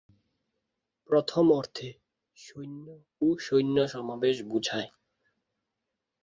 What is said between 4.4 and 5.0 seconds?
বোঝায়।